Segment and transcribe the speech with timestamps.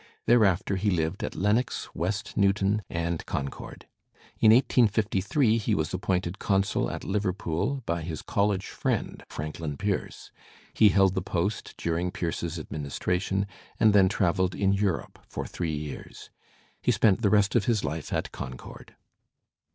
[0.25, 3.85] Thereafter he lived at Lenox, West Newtx>n and Concord.
[4.39, 10.31] In 1853 he was appointed Consul at Liverpool by his college friend, Franklin Pierce.
[10.73, 13.45] He held the post during Pierce's administration
[13.79, 16.31] and then travelled in Europe for three years.
[16.81, 18.95] He spent the rest of his life at Concord.